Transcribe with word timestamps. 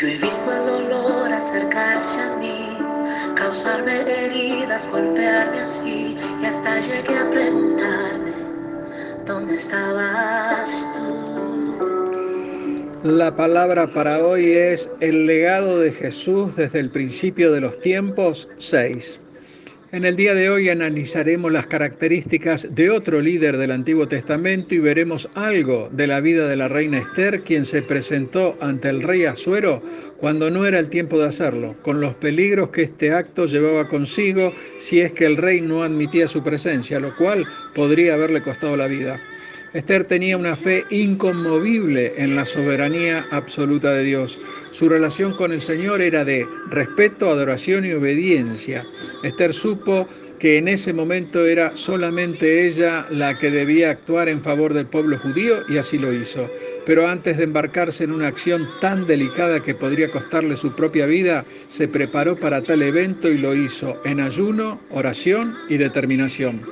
dolor 0.00 1.32
acercarse 1.32 2.20
a 2.20 2.36
mí, 2.36 2.76
causarme 3.34 4.02
heridas, 4.02 4.86
golpearme 4.90 5.60
así, 5.60 6.16
y 6.40 6.44
hasta 6.44 6.80
llegué 6.80 7.18
a 7.18 7.30
preguntarme, 7.30 8.32
¿dónde 9.24 9.54
estabas 9.54 10.70
tú? 10.94 11.16
La 13.04 13.34
palabra 13.36 13.86
para 13.86 14.22
hoy 14.22 14.52
es 14.52 14.90
el 15.00 15.26
legado 15.26 15.80
de 15.80 15.92
Jesús 15.92 16.54
desde 16.56 16.80
el 16.80 16.90
principio 16.90 17.52
de 17.52 17.60
los 17.62 17.80
tiempos 17.80 18.48
6. 18.58 19.20
En 19.92 20.04
el 20.04 20.16
día 20.16 20.34
de 20.34 20.50
hoy 20.50 20.68
analizaremos 20.68 21.52
las 21.52 21.66
características 21.68 22.74
de 22.74 22.90
otro 22.90 23.20
líder 23.20 23.56
del 23.56 23.70
Antiguo 23.70 24.08
Testamento 24.08 24.74
y 24.74 24.80
veremos 24.80 25.28
algo 25.36 25.88
de 25.92 26.08
la 26.08 26.20
vida 26.20 26.48
de 26.48 26.56
la 26.56 26.66
reina 26.66 26.98
Esther, 26.98 27.42
quien 27.42 27.66
se 27.66 27.82
presentó 27.82 28.56
ante 28.60 28.88
el 28.88 29.04
rey 29.04 29.26
Asuero 29.26 29.80
cuando 30.18 30.50
no 30.50 30.66
era 30.66 30.80
el 30.80 30.90
tiempo 30.90 31.20
de 31.20 31.28
hacerlo, 31.28 31.76
con 31.82 32.00
los 32.00 32.14
peligros 32.14 32.70
que 32.70 32.82
este 32.82 33.12
acto 33.12 33.46
llevaba 33.46 33.88
consigo 33.88 34.52
si 34.78 35.00
es 35.00 35.12
que 35.12 35.24
el 35.24 35.36
rey 35.36 35.60
no 35.60 35.84
admitía 35.84 36.26
su 36.26 36.42
presencia, 36.42 36.98
lo 36.98 37.14
cual 37.14 37.46
podría 37.72 38.14
haberle 38.14 38.42
costado 38.42 38.76
la 38.76 38.88
vida. 38.88 39.20
Esther 39.76 40.04
tenía 40.04 40.38
una 40.38 40.56
fe 40.56 40.86
inconmovible 40.88 42.14
en 42.16 42.34
la 42.34 42.46
soberanía 42.46 43.26
absoluta 43.30 43.92
de 43.92 44.04
Dios. 44.04 44.38
Su 44.70 44.88
relación 44.88 45.36
con 45.36 45.52
el 45.52 45.60
Señor 45.60 46.00
era 46.00 46.24
de 46.24 46.48
respeto, 46.70 47.28
adoración 47.28 47.84
y 47.84 47.92
obediencia. 47.92 48.86
Esther 49.22 49.52
supo 49.52 50.08
que 50.38 50.56
en 50.56 50.68
ese 50.68 50.94
momento 50.94 51.44
era 51.44 51.76
solamente 51.76 52.66
ella 52.66 53.06
la 53.10 53.38
que 53.38 53.50
debía 53.50 53.90
actuar 53.90 54.30
en 54.30 54.40
favor 54.40 54.72
del 54.72 54.86
pueblo 54.86 55.18
judío 55.18 55.62
y 55.68 55.76
así 55.76 55.98
lo 55.98 56.10
hizo. 56.10 56.50
Pero 56.86 57.06
antes 57.06 57.36
de 57.36 57.44
embarcarse 57.44 58.04
en 58.04 58.12
una 58.12 58.28
acción 58.28 58.66
tan 58.80 59.06
delicada 59.06 59.62
que 59.62 59.74
podría 59.74 60.10
costarle 60.10 60.56
su 60.56 60.74
propia 60.74 61.04
vida, 61.04 61.44
se 61.68 61.86
preparó 61.86 62.34
para 62.34 62.62
tal 62.62 62.80
evento 62.80 63.28
y 63.28 63.36
lo 63.36 63.54
hizo 63.54 64.00
en 64.06 64.20
ayuno, 64.20 64.80
oración 64.88 65.54
y 65.68 65.76
determinación. 65.76 66.62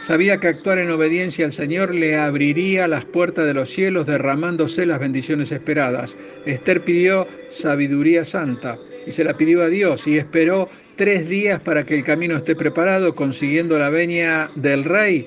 Sabía 0.00 0.38
que 0.38 0.48
actuar 0.48 0.78
en 0.78 0.90
obediencia 0.90 1.46
al 1.46 1.52
Señor 1.52 1.94
le 1.94 2.16
abriría 2.16 2.86
las 2.86 3.04
puertas 3.04 3.46
de 3.46 3.54
los 3.54 3.70
cielos 3.70 4.06
derramándose 4.06 4.86
las 4.86 5.00
bendiciones 5.00 5.50
esperadas. 5.50 6.16
Esther 6.44 6.84
pidió 6.84 7.26
sabiduría 7.48 8.24
santa 8.24 8.78
y 9.06 9.12
se 9.12 9.24
la 9.24 9.36
pidió 9.36 9.62
a 9.62 9.68
Dios 9.68 10.06
y 10.06 10.18
esperó 10.18 10.68
tres 10.96 11.28
días 11.28 11.60
para 11.60 11.84
que 11.84 11.94
el 11.94 12.04
camino 12.04 12.36
esté 12.36 12.54
preparado, 12.54 13.14
consiguiendo 13.14 13.78
la 13.78 13.90
venia 13.90 14.50
del 14.54 14.84
rey. 14.84 15.26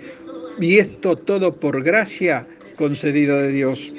Y 0.59 0.77
esto 0.77 1.15
todo 1.15 1.55
por 1.55 1.83
gracia 1.83 2.47
concedida 2.75 3.41
de 3.41 3.49
Dios. 3.49 3.93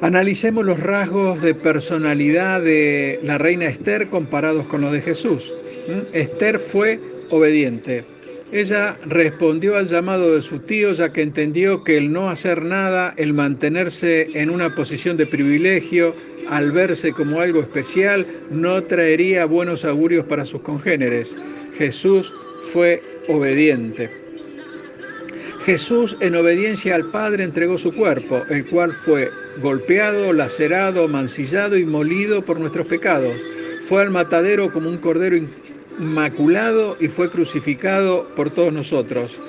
Analicemos 0.00 0.64
los 0.64 0.78
rasgos 0.78 1.42
de 1.42 1.54
personalidad 1.54 2.62
de 2.62 3.18
la 3.22 3.36
reina 3.36 3.66
Esther 3.66 4.08
comparados 4.08 4.66
con 4.68 4.80
los 4.80 4.92
de 4.92 5.00
Jesús. 5.00 5.52
¿Mm? 5.88 6.14
Esther 6.14 6.60
fue 6.60 7.00
obediente. 7.30 8.04
Ella 8.50 8.96
respondió 9.04 9.76
al 9.76 9.88
llamado 9.88 10.34
de 10.34 10.40
su 10.40 10.60
tío 10.60 10.92
ya 10.92 11.12
que 11.12 11.20
entendió 11.20 11.84
que 11.84 11.98
el 11.98 12.10
no 12.10 12.30
hacer 12.30 12.64
nada, 12.64 13.12
el 13.18 13.34
mantenerse 13.34 14.28
en 14.32 14.48
una 14.48 14.74
posición 14.74 15.18
de 15.18 15.26
privilegio, 15.26 16.14
al 16.48 16.72
verse 16.72 17.12
como 17.12 17.40
algo 17.40 17.60
especial, 17.60 18.26
no 18.50 18.82
traería 18.84 19.44
buenos 19.44 19.84
augurios 19.84 20.24
para 20.24 20.46
sus 20.46 20.62
congéneres. 20.62 21.36
Jesús 21.76 22.32
fue 22.72 23.02
obediente. 23.28 24.10
Jesús 25.60 26.16
en 26.20 26.34
obediencia 26.34 26.94
al 26.94 27.10
Padre 27.10 27.44
entregó 27.44 27.76
su 27.76 27.92
cuerpo, 27.92 28.42
el 28.48 28.64
cual 28.70 28.94
fue 28.94 29.30
golpeado, 29.60 30.32
lacerado, 30.32 31.06
mancillado 31.06 31.76
y 31.76 31.84
molido 31.84 32.42
por 32.42 32.58
nuestros 32.58 32.86
pecados. 32.86 33.36
Fue 33.82 34.00
al 34.00 34.10
matadero 34.10 34.72
como 34.72 34.88
un 34.88 34.96
cordero 34.96 35.36
maculado 35.98 36.96
y 37.00 37.08
fue 37.08 37.30
crucificado 37.30 38.28
por 38.36 38.50
todos 38.50 38.72
nosotros. 38.72 39.40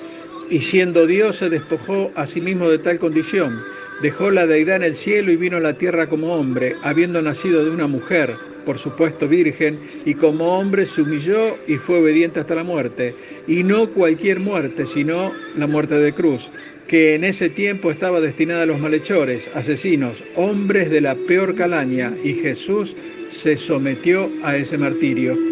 Y 0.50 0.62
siendo 0.62 1.06
Dios 1.06 1.38
se 1.38 1.50
despojó 1.50 2.12
a 2.16 2.26
sí 2.26 2.42
mismo 2.42 2.70
de 2.70 2.80
tal 2.80 2.98
condición. 2.98 3.64
Dejó 4.02 4.32
la 4.32 4.48
deidad 4.48 4.78
en 4.78 4.84
el 4.84 4.96
cielo 4.96 5.32
y 5.32 5.36
vino 5.36 5.58
a 5.58 5.62
la 5.62 5.78
tierra 5.78 6.08
como 6.08 6.34
hombre, 6.34 6.76
habiendo 6.84 7.22
nacido 7.22 7.64
de 7.64 7.70
una 7.70 7.86
mujer, 7.86 8.36
por 8.66 8.78
supuesto 8.78 9.28
virgen, 9.28 9.80
y 10.06 10.14
como 10.14 10.58
hombre 10.58 10.86
se 10.86 11.02
humilló 11.02 11.58
y 11.68 11.76
fue 11.78 12.00
obediente 12.00 12.40
hasta 12.40 12.56
la 12.56 12.64
muerte. 12.64 13.14
Y 13.48 13.64
no 13.64 13.90
cualquier 13.90 14.40
muerte, 14.40 14.86
sino 14.86 15.34
la 15.56 15.68
muerte 15.68 15.96
de 15.96 16.14
cruz, 16.14 16.50
que 16.88 17.14
en 17.14 17.24
ese 17.24 17.50
tiempo 17.50 17.92
estaba 17.92 18.20
destinada 18.22 18.64
a 18.64 18.68
los 18.68 18.80
malhechores, 18.80 19.52
asesinos, 19.54 20.24
hombres 20.36 20.90
de 20.90 21.02
la 21.02 21.16
peor 21.28 21.54
calaña, 21.56 22.14
y 22.24 22.34
Jesús 22.34 22.96
se 23.28 23.58
sometió 23.58 24.31
a 24.44 24.56
ese 24.56 24.78
martirio. 24.78 25.49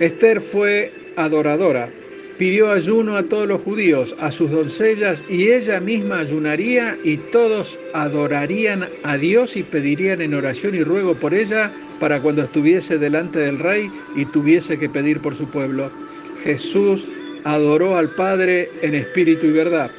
Esther 0.00 0.40
fue 0.40 0.92
adoradora, 1.16 1.90
pidió 2.38 2.70
ayuno 2.70 3.16
a 3.16 3.24
todos 3.24 3.48
los 3.48 3.60
judíos, 3.62 4.14
a 4.20 4.30
sus 4.30 4.50
doncellas, 4.50 5.24
y 5.28 5.50
ella 5.50 5.80
misma 5.80 6.20
ayunaría 6.20 6.96
y 7.02 7.16
todos 7.16 7.76
adorarían 7.94 8.88
a 9.02 9.16
Dios 9.16 9.56
y 9.56 9.64
pedirían 9.64 10.20
en 10.20 10.34
oración 10.34 10.76
y 10.76 10.84
ruego 10.84 11.14
por 11.14 11.34
ella 11.34 11.72
para 11.98 12.22
cuando 12.22 12.42
estuviese 12.42 12.98
delante 12.98 13.40
del 13.40 13.58
rey 13.58 13.90
y 14.14 14.24
tuviese 14.26 14.78
que 14.78 14.88
pedir 14.88 15.20
por 15.20 15.34
su 15.34 15.48
pueblo. 15.48 15.90
Jesús 16.44 17.08
adoró 17.42 17.96
al 17.96 18.10
Padre 18.10 18.68
en 18.82 18.94
espíritu 18.94 19.46
y 19.46 19.52
verdad. 19.52 19.90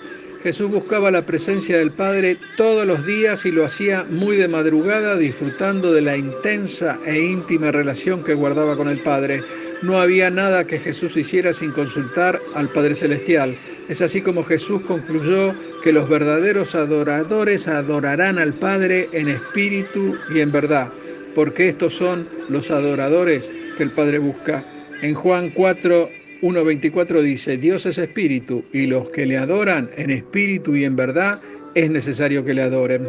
Jesús 0.44 0.70
buscaba 0.70 1.12
la 1.12 1.26
presencia 1.26 1.78
del 1.78 1.92
Padre 1.92 2.38
todos 2.56 2.88
los 2.88 3.06
días 3.06 3.46
y 3.46 3.52
lo 3.52 3.66
hacía 3.66 4.06
muy 4.10 4.38
de 4.38 4.48
madrugada, 4.48 5.18
disfrutando 5.18 5.92
de 5.92 6.02
la 6.02 6.16
intensa 6.16 6.98
e 7.06 7.20
íntima 7.20 7.72
relación 7.72 8.24
que 8.24 8.36
guardaba 8.36 8.78
con 8.78 8.88
el 8.88 9.02
Padre. 9.02 9.44
No 9.82 10.00
había 10.00 10.30
nada 10.30 10.64
que 10.64 10.80
Jesús 10.80 11.18
hiciera 11.18 11.52
sin 11.52 11.72
consultar 11.72 12.40
al 12.56 12.70
Padre 12.70 12.96
Celestial. 12.96 13.58
Es 13.90 14.02
así 14.02 14.22
como 14.22 14.46
Jesús 14.46 14.82
concluyó 14.84 15.54
que 15.84 15.92
los 15.92 16.08
verdaderos 16.08 16.74
adoradores 16.74 17.68
adorarán 17.68 18.40
al 18.40 18.54
Padre 18.54 19.10
en 19.12 19.28
espíritu 19.28 20.16
y 20.34 20.40
en 20.40 20.54
verdad, 20.54 20.90
porque 21.36 21.68
estos 21.68 21.94
son 21.94 22.30
los 22.48 22.72
adoradores 22.72 23.52
que 23.76 23.84
el 23.84 23.92
Padre 23.92 24.20
busca. 24.20 24.66
En 25.02 25.16
Juan 25.16 25.50
4, 25.50 26.10
1.24 26.42 27.22
dice, 27.22 27.58
Dios 27.58 27.86
es 27.86 27.98
espíritu 27.98 28.64
y 28.72 28.88
los 28.88 29.10
que 29.10 29.26
le 29.26 29.38
adoran 29.38 29.90
en 29.98 30.10
espíritu 30.10 30.76
y 30.76 30.86
en 30.86 30.96
verdad 30.96 31.42
es 31.76 31.90
necesario 31.90 32.44
que 32.46 32.54
le 32.54 32.62
adoren. 32.62 33.08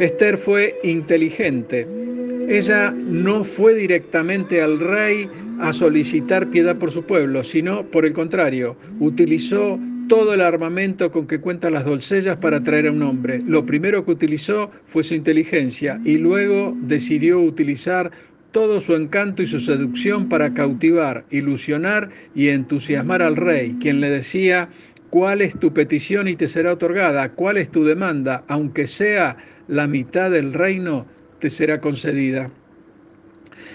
Esther 0.00 0.36
fue 0.36 0.78
inteligente. 0.82 1.86
Ella 2.48 2.90
no 2.90 3.44
fue 3.44 3.74
directamente 3.74 4.60
al 4.60 4.80
rey 4.80 5.28
a 5.60 5.72
solicitar 5.72 6.50
piedad 6.50 6.76
por 6.76 6.90
su 6.90 7.04
pueblo, 7.04 7.44
sino 7.44 7.84
por 7.84 8.04
el 8.04 8.12
contrario, 8.12 8.76
utilizó 8.98 9.78
todo 10.08 10.34
el 10.34 10.40
armamento 10.40 11.10
con 11.12 11.26
que 11.26 11.40
cuentan 11.40 11.74
las 11.74 11.84
doncellas 11.84 12.36
para 12.36 12.62
traer 12.62 12.88
a 12.88 12.92
un 12.92 13.02
hombre. 13.02 13.40
Lo 13.46 13.64
primero 13.64 14.04
que 14.04 14.10
utilizó 14.10 14.70
fue 14.84 15.04
su 15.04 15.14
inteligencia 15.14 16.00
y 16.04 16.18
luego 16.18 16.76
decidió 16.82 17.40
utilizar 17.40 18.10
todo 18.52 18.80
su 18.80 18.94
encanto 18.94 19.42
y 19.42 19.46
su 19.46 19.58
seducción 19.58 20.28
para 20.28 20.54
cautivar, 20.54 21.24
ilusionar 21.30 22.10
y 22.34 22.50
entusiasmar 22.50 23.22
al 23.22 23.36
rey, 23.36 23.76
quien 23.80 24.00
le 24.00 24.10
decía, 24.10 24.68
¿cuál 25.10 25.40
es 25.40 25.58
tu 25.58 25.72
petición 25.72 26.28
y 26.28 26.36
te 26.36 26.46
será 26.46 26.74
otorgada? 26.74 27.30
¿Cuál 27.30 27.56
es 27.56 27.70
tu 27.70 27.84
demanda? 27.84 28.44
Aunque 28.48 28.86
sea 28.86 29.36
la 29.68 29.86
mitad 29.86 30.30
del 30.30 30.52
reino, 30.52 31.06
te 31.38 31.50
será 31.50 31.80
concedida. 31.80 32.50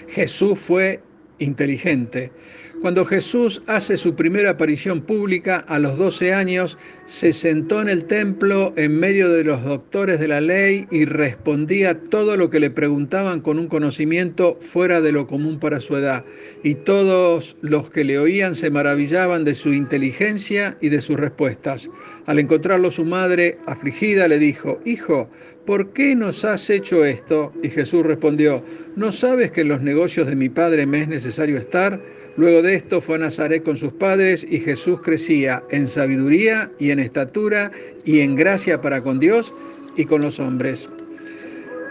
Jesús 0.08 0.58
fue 0.58 1.00
inteligente. 1.38 2.32
Cuando 2.80 3.04
Jesús 3.04 3.60
hace 3.66 3.96
su 3.96 4.14
primera 4.14 4.50
aparición 4.50 5.00
pública 5.00 5.64
a 5.66 5.80
los 5.80 5.98
12 5.98 6.32
años, 6.32 6.78
se 7.06 7.32
sentó 7.32 7.82
en 7.82 7.88
el 7.88 8.04
templo 8.04 8.72
en 8.76 9.00
medio 9.00 9.30
de 9.30 9.42
los 9.42 9.64
doctores 9.64 10.20
de 10.20 10.28
la 10.28 10.40
ley 10.40 10.86
y 10.92 11.04
respondía 11.04 11.98
todo 11.98 12.36
lo 12.36 12.50
que 12.50 12.60
le 12.60 12.70
preguntaban 12.70 13.40
con 13.40 13.58
un 13.58 13.66
conocimiento 13.66 14.58
fuera 14.60 15.00
de 15.00 15.10
lo 15.10 15.26
común 15.26 15.58
para 15.58 15.80
su 15.80 15.96
edad. 15.96 16.24
Y 16.62 16.76
todos 16.76 17.56
los 17.62 17.90
que 17.90 18.04
le 18.04 18.16
oían 18.16 18.54
se 18.54 18.70
maravillaban 18.70 19.44
de 19.44 19.56
su 19.56 19.72
inteligencia 19.72 20.78
y 20.80 20.88
de 20.88 21.00
sus 21.00 21.18
respuestas. 21.18 21.90
Al 22.26 22.38
encontrarlo 22.38 22.92
su 22.92 23.04
madre, 23.04 23.58
afligida, 23.66 24.28
le 24.28 24.38
dijo, 24.38 24.80
Hijo, 24.84 25.28
¿por 25.66 25.92
qué 25.92 26.14
nos 26.14 26.44
has 26.44 26.70
hecho 26.70 27.04
esto? 27.04 27.52
Y 27.60 27.70
Jesús 27.70 28.06
respondió, 28.06 28.62
¿no 28.94 29.10
sabes 29.10 29.50
que 29.50 29.62
en 29.62 29.68
los 29.68 29.82
negocios 29.82 30.28
de 30.28 30.36
mi 30.36 30.48
padre 30.48 30.86
me 30.86 31.02
es 31.02 31.08
necesario 31.08 31.58
estar? 31.58 32.00
Luego 32.38 32.62
de 32.62 32.74
esto 32.74 33.00
fue 33.00 33.16
a 33.16 33.18
Nazaret 33.18 33.64
con 33.64 33.76
sus 33.76 33.92
padres 33.92 34.46
y 34.48 34.60
Jesús 34.60 35.00
crecía 35.00 35.60
en 35.70 35.88
sabiduría 35.88 36.70
y 36.78 36.92
en 36.92 37.00
estatura 37.00 37.72
y 38.04 38.20
en 38.20 38.36
gracia 38.36 38.80
para 38.80 39.02
con 39.02 39.18
Dios 39.18 39.52
y 39.96 40.04
con 40.04 40.22
los 40.22 40.38
hombres. 40.38 40.88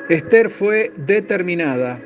Esther 0.07 0.49
fue 0.49 0.93
determinada. 1.05 2.01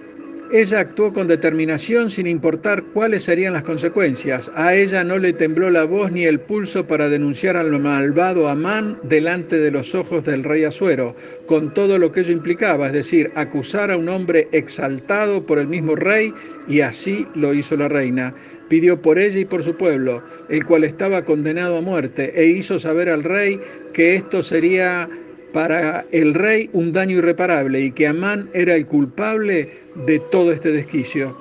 Ella 0.54 0.82
actuó 0.82 1.14
con 1.14 1.30
determinación 1.30 2.10
sin 2.10 2.28
importar 2.28 2.84
cuáles 2.94 3.24
serían 3.24 3.54
las 3.54 3.64
consecuencias. 3.64 4.52
A 4.54 4.76
ella 4.76 5.02
no 5.02 5.18
le 5.18 5.32
tembló 5.32 5.70
la 5.70 5.86
voz 5.86 6.12
ni 6.12 6.26
el 6.26 6.42
pulso 6.42 6.86
para 6.86 7.08
denunciar 7.08 7.56
al 7.56 7.80
malvado 7.80 8.50
Amán 8.50 9.00
delante 9.04 9.58
de 9.58 9.72
los 9.72 9.96
ojos 9.96 10.26
del 10.26 10.44
rey 10.44 10.66
Asuero, 10.66 11.16
con 11.46 11.74
todo 11.74 11.98
lo 11.98 12.12
que 12.12 12.20
ello 12.20 12.34
implicaba, 12.34 12.88
es 12.88 12.94
decir, 12.94 13.32
acusar 13.36 13.92
a 13.92 13.98
un 13.98 14.10
hombre 14.10 14.50
exaltado 14.52 15.46
por 15.46 15.58
el 15.58 15.68
mismo 15.68 15.96
rey, 15.96 16.34
y 16.68 16.82
así 16.82 17.26
lo 17.34 17.54
hizo 17.54 17.78
la 17.78 17.88
reina. 17.88 18.36
Pidió 18.68 19.02
por 19.02 19.20
ella 19.20 19.40
y 19.40 19.46
por 19.46 19.64
su 19.64 19.78
pueblo, 19.78 20.22
el 20.50 20.66
cual 20.66 20.84
estaba 20.84 21.24
condenado 21.24 21.78
a 21.78 21.82
muerte, 21.82 22.34
e 22.36 22.48
hizo 22.48 22.78
saber 22.78 23.08
al 23.08 23.24
rey 23.24 23.58
que 23.94 24.16
esto 24.16 24.44
sería 24.44 25.10
para 25.54 26.06
el 26.12 26.34
rey 26.34 26.70
un 26.74 26.92
daño 26.92 27.18
irreparable 27.18 27.82
y 27.82 27.92
que 27.92 28.08
Amán 28.08 28.50
era 28.54 28.76
el 28.76 28.86
culpable 28.86 29.70
de 30.06 30.20
todo 30.32 30.52
este 30.52 30.72
desquicio. 30.72 31.38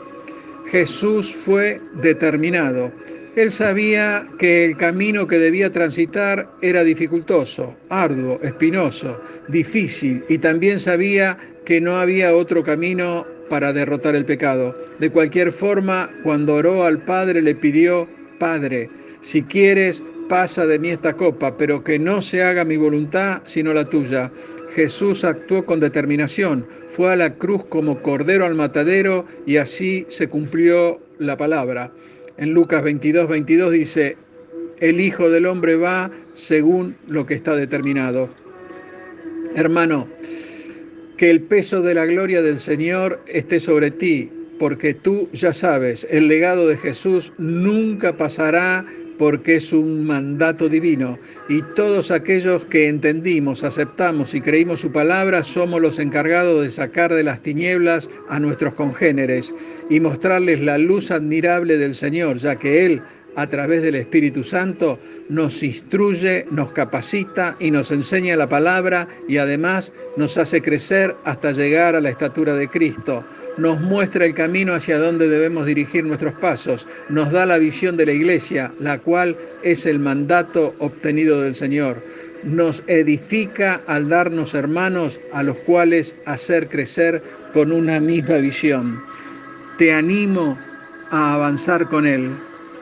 Jesús 0.66 1.34
fue 1.34 1.80
determinado. 2.02 2.92
Él 3.36 3.52
sabía 3.52 4.26
que 4.38 4.64
el 4.64 4.76
camino 4.76 5.26
que 5.26 5.38
debía 5.38 5.70
transitar 5.70 6.50
era 6.62 6.82
dificultoso, 6.82 7.76
arduo, 7.88 8.40
espinoso, 8.42 9.20
difícil 9.48 10.24
y 10.28 10.38
también 10.38 10.80
sabía 10.80 11.38
que 11.64 11.80
no 11.80 11.98
había 11.98 12.34
otro 12.34 12.62
camino 12.62 13.26
para 13.48 13.72
derrotar 13.72 14.14
el 14.14 14.24
pecado. 14.24 14.76
De 14.98 15.10
cualquier 15.10 15.52
forma, 15.52 16.10
cuando 16.22 16.54
oró 16.54 16.84
al 16.84 17.04
Padre 17.04 17.42
le 17.42 17.54
pidió, 17.54 18.08
Padre, 18.38 18.88
si 19.20 19.42
quieres, 19.42 20.02
pasa 20.30 20.64
de 20.64 20.78
mí 20.78 20.90
esta 20.90 21.14
copa, 21.14 21.56
pero 21.56 21.82
que 21.82 21.98
no 21.98 22.22
se 22.22 22.40
haga 22.40 22.64
mi 22.64 22.76
voluntad 22.76 23.42
sino 23.42 23.74
la 23.74 23.84
tuya. 23.84 24.30
Jesús 24.72 25.24
actuó 25.24 25.66
con 25.66 25.80
determinación, 25.80 26.64
fue 26.86 27.12
a 27.12 27.16
la 27.16 27.34
cruz 27.34 27.64
como 27.64 28.00
cordero 28.00 28.46
al 28.46 28.54
matadero 28.54 29.26
y 29.44 29.56
así 29.56 30.06
se 30.08 30.28
cumplió 30.28 31.00
la 31.18 31.36
palabra. 31.36 31.90
En 32.36 32.54
Lucas 32.54 32.84
22, 32.84 33.28
22 33.28 33.72
dice, 33.72 34.16
el 34.78 35.00
Hijo 35.00 35.28
del 35.30 35.46
Hombre 35.46 35.74
va 35.74 36.12
según 36.32 36.94
lo 37.08 37.26
que 37.26 37.34
está 37.34 37.56
determinado. 37.56 38.30
Hermano, 39.56 40.06
que 41.16 41.28
el 41.28 41.42
peso 41.42 41.82
de 41.82 41.94
la 41.94 42.06
gloria 42.06 42.40
del 42.40 42.60
Señor 42.60 43.20
esté 43.26 43.58
sobre 43.58 43.90
ti, 43.90 44.30
porque 44.60 44.94
tú 44.94 45.28
ya 45.32 45.52
sabes, 45.52 46.06
el 46.08 46.28
legado 46.28 46.68
de 46.68 46.76
Jesús 46.76 47.32
nunca 47.36 48.16
pasará 48.16 48.86
porque 49.20 49.56
es 49.56 49.75
un 49.75 50.06
mandato 50.06 50.67
divino. 50.67 51.19
Y 51.50 51.61
todos 51.75 52.11
aquellos 52.11 52.64
que 52.64 52.88
entendimos, 52.88 53.64
aceptamos 53.64 54.32
y 54.32 54.40
creímos 54.40 54.81
su 54.81 54.93
palabra 54.93 55.43
somos 55.43 55.82
los 55.82 55.99
encargados 55.99 56.62
de 56.62 56.70
sacar 56.70 57.12
de 57.12 57.22
las 57.22 57.43
tinieblas 57.43 58.08
a 58.31 58.40
nuestros 58.40 58.72
congéneres 58.72 59.55
y 59.90 60.00
mostrarles 60.00 60.62
la 60.62 60.78
luz 60.78 61.11
admirable 61.11 61.76
del 61.76 61.94
Señor, 61.96 62.38
ya 62.38 62.56
que 62.56 62.87
Él 62.87 63.02
a 63.36 63.46
través 63.48 63.82
del 63.82 63.94
Espíritu 63.94 64.42
Santo 64.42 64.98
nos 65.28 65.62
instruye, 65.62 66.46
nos 66.50 66.72
capacita 66.72 67.56
y 67.58 67.70
nos 67.70 67.90
enseña 67.90 68.36
la 68.36 68.48
palabra 68.48 69.08
y 69.28 69.36
además 69.38 69.92
nos 70.16 70.36
hace 70.38 70.60
crecer 70.60 71.14
hasta 71.24 71.52
llegar 71.52 71.94
a 71.94 72.00
la 72.00 72.10
estatura 72.10 72.54
de 72.54 72.68
Cristo. 72.68 73.24
Nos 73.58 73.80
muestra 73.80 74.24
el 74.24 74.34
camino 74.34 74.74
hacia 74.74 74.98
donde 74.98 75.28
debemos 75.28 75.66
dirigir 75.66 76.04
nuestros 76.04 76.34
pasos, 76.34 76.86
nos 77.08 77.30
da 77.30 77.46
la 77.46 77.58
visión 77.58 77.96
de 77.96 78.06
la 78.06 78.12
iglesia, 78.12 78.72
la 78.80 78.98
cual 78.98 79.36
es 79.62 79.86
el 79.86 79.98
mandato 79.98 80.74
obtenido 80.78 81.40
del 81.40 81.54
Señor. 81.54 82.02
Nos 82.42 82.82
edifica 82.86 83.82
al 83.86 84.08
darnos 84.08 84.54
hermanos 84.54 85.20
a 85.32 85.42
los 85.42 85.56
cuales 85.58 86.16
hacer 86.24 86.68
crecer 86.68 87.22
con 87.52 87.70
una 87.70 88.00
misma 88.00 88.36
visión. 88.36 89.02
Te 89.76 89.92
animo 89.92 90.58
a 91.10 91.34
avanzar 91.34 91.88
con 91.88 92.06
Él. 92.06 92.30